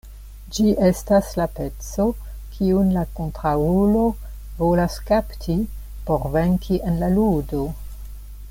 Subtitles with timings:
[0.53, 2.05] Ĝi estas la peco,
[2.55, 4.03] kiun la kontraŭulo
[4.63, 5.59] volas kapti
[6.09, 7.63] por venki en la ludo.